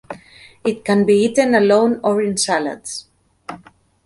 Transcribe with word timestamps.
It 0.63 0.83
can 0.83 1.05
be 1.05 1.13
eaten 1.23 1.53
alone 1.53 1.99
or 2.03 2.23
in 2.23 2.35
salads. 2.35 3.05